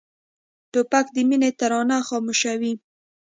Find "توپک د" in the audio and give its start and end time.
0.71-1.17